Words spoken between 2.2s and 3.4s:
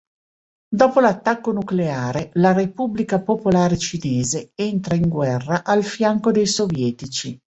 la Repubblica